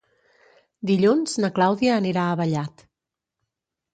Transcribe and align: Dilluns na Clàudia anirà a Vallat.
Dilluns 0.91 1.35
na 1.43 1.51
Clàudia 1.59 1.93
anirà 2.03 2.23
a 2.31 2.39
Vallat. 2.41 2.83